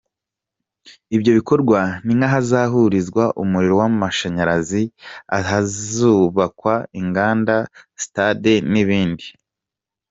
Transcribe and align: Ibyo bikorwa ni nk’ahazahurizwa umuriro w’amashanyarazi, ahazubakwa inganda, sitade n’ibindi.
Ibyo 1.15 1.31
bikorwa 1.37 1.79
ni 2.05 2.13
nk’ahazahurizwa 2.17 3.23
umuriro 3.41 3.75
w’amashanyarazi, 3.81 4.83
ahazubakwa 5.37 6.73
inganda, 6.99 7.55
sitade 8.01 8.53
n’ibindi. 8.71 9.25